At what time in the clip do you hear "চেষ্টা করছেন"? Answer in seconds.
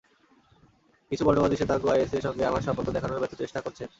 3.35-3.87